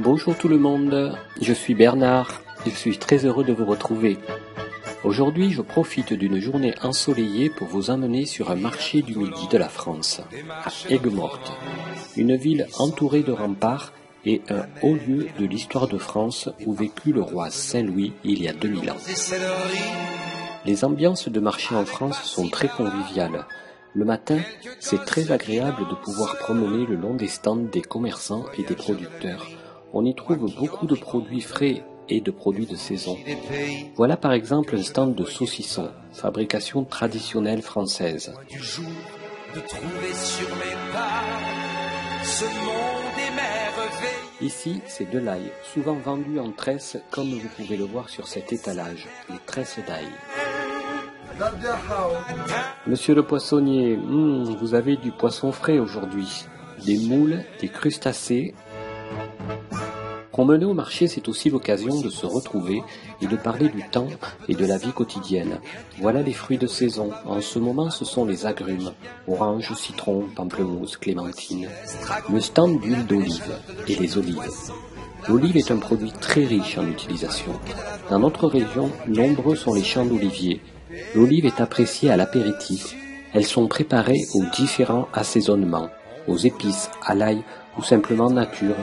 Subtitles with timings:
[0.00, 4.16] Bonjour tout le monde, je suis Bernard je suis très heureux de vous retrouver.
[5.04, 9.58] Aujourd'hui, je profite d'une journée ensoleillée pour vous emmener sur un marché du midi de
[9.58, 10.22] la France,
[10.64, 11.52] à Aigues-Mortes,
[12.16, 13.92] une ville entourée de remparts
[14.24, 18.48] et un haut lieu de l'histoire de France où vécut le roi Saint-Louis il y
[18.48, 18.96] a 2000 ans.
[20.64, 23.46] Les ambiances de marché en France sont très conviviales.
[23.92, 24.38] Le matin,
[24.78, 29.46] c'est très agréable de pouvoir promener le long des stands des commerçants et des producteurs.
[29.92, 33.16] On y trouve beaucoup de produits frais et de produits de saison.
[33.96, 38.32] Voilà par exemple un stand de saucissons, fabrication traditionnelle française.
[44.40, 48.52] Ici, c'est de l'ail, souvent vendu en tresse comme vous pouvez le voir sur cet
[48.52, 50.06] étalage, les tresses d'ail.
[52.86, 56.44] Monsieur le poissonnier, hmm, vous avez du poisson frais aujourd'hui.
[56.84, 58.54] Des moules, des crustacés.
[60.40, 62.82] Promener au marché, c'est aussi l'occasion de se retrouver
[63.20, 64.08] et de parler du temps
[64.48, 65.60] et de la vie quotidienne.
[65.98, 67.10] Voilà les fruits de saison.
[67.26, 68.92] En ce moment, ce sont les agrumes.
[69.28, 71.68] Orange, citron, pamplemousse, clémentine.
[72.32, 73.54] Le stand d'huile d'olive
[73.86, 74.50] et les olives.
[75.28, 77.52] L'olive est un produit très riche en utilisation.
[78.08, 80.62] Dans notre région, nombreux sont les champs d'oliviers
[81.14, 82.96] L'olive est appréciée à l'apéritif.
[83.34, 85.90] Elles sont préparées aux différents assaisonnements,
[86.28, 87.42] aux épices, à l'ail
[87.76, 88.76] ou simplement nature.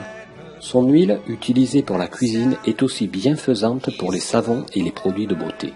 [0.60, 5.26] Son huile, utilisée pour la cuisine, est aussi bienfaisante pour les savons et les produits
[5.26, 5.72] de beauté.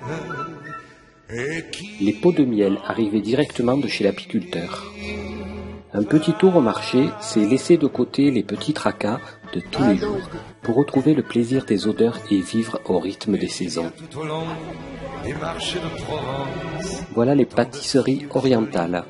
[2.00, 4.92] Les pots de miel arrivaient directement de chez l'apiculteur.
[5.94, 9.20] Un petit tour au marché, c'est laisser de côté les petits tracas
[9.54, 10.28] de tous les jours
[10.62, 13.92] pour retrouver le plaisir des odeurs et vivre au rythme des saisons.
[17.14, 19.04] Voilà les pâtisseries orientales.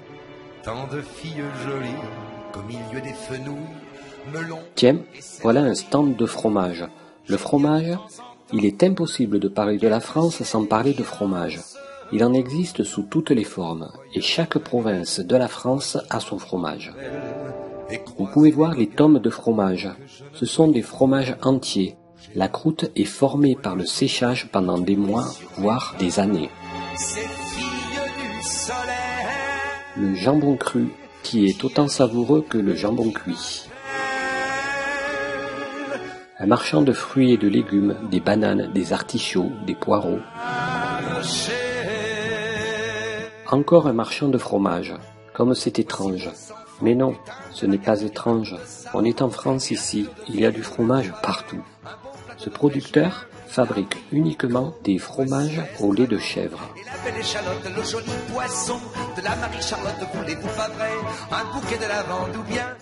[4.74, 4.98] Tiens,
[5.42, 6.84] voilà un stand de fromage.
[7.28, 7.96] Le fromage,
[8.52, 11.60] il est impossible de parler de la France sans parler de fromage.
[12.12, 16.38] Il en existe sous toutes les formes, et chaque province de la France a son
[16.38, 16.92] fromage.
[18.18, 19.88] Vous pouvez voir les tomes de fromage.
[20.34, 21.96] Ce sont des fromages entiers,
[22.34, 25.26] la croûte est formée par le séchage pendant des mois,
[25.58, 26.50] voire des années.
[29.96, 30.88] Le jambon cru,
[31.22, 33.64] qui est autant savoureux que le jambon cuit.
[36.42, 40.18] Un marchand de fruits et de légumes, des bananes, des artichauts, des poireaux.
[43.48, 44.92] Encore un marchand de fromage,
[45.34, 46.30] comme c'est étrange.
[46.80, 47.14] Mais non,
[47.52, 48.56] ce n'est pas étrange.
[48.92, 51.62] On est en France ici, il y a du fromage partout.
[52.38, 56.58] Ce producteur fabrique uniquement des fromages au lait de chèvre.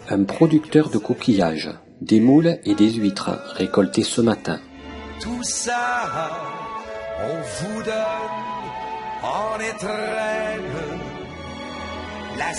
[0.08, 4.60] Un producteur de coquillages, des moules et des huîtres récoltés ce matin.
[5.20, 6.30] Tout ça,
[7.22, 7.94] on vous donne
[9.22, 9.58] en
[12.38, 12.52] la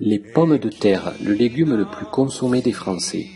[0.00, 3.26] les pommes de terre, le légume le plus consommé des Français.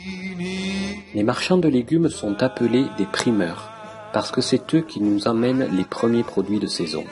[1.15, 3.71] Les marchands de légumes sont appelés des primeurs,
[4.13, 7.05] parce que c'est eux qui nous amènent les premiers produits de saison.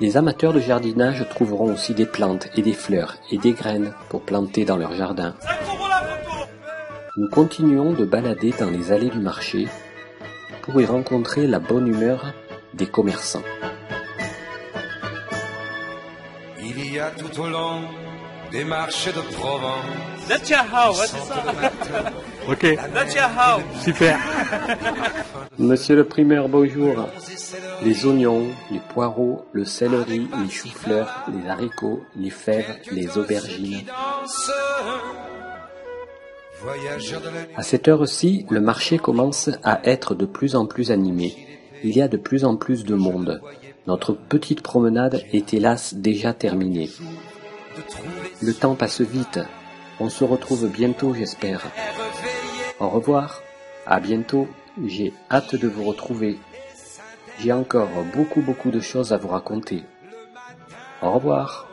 [0.00, 4.22] Les amateurs de jardinage trouveront aussi des plantes et des fleurs et des graines pour
[4.22, 5.34] planter dans leur jardin.
[7.16, 9.66] Nous continuons de balader dans les allées du marché
[10.62, 12.32] pour y rencontrer la bonne humeur
[12.74, 13.42] des commerçants.
[16.60, 17.80] Il y a tout au long
[18.52, 19.84] des marchés de Provence.
[22.48, 22.66] ok.
[23.82, 24.18] Super.
[25.58, 27.08] Monsieur le primeur, bonjour.
[27.82, 33.82] Les oignons, les poireaux, le céleri, les choux-fleurs, les haricots, les fèves, les aubergines.
[37.56, 41.34] À cette heure-ci, le marché commence à être de plus en plus animé.
[41.82, 43.40] Il y a de plus en plus de monde.
[43.88, 46.90] Notre petite promenade est hélas déjà terminée.
[48.42, 49.40] Le temps passe vite.
[49.98, 51.62] On se retrouve bientôt, j'espère.
[52.78, 53.42] Au revoir.
[53.86, 54.46] À bientôt.
[54.86, 56.38] J'ai hâte de vous retrouver.
[57.40, 59.82] J'ai encore beaucoup beaucoup de choses à vous raconter.
[61.02, 61.67] Au revoir.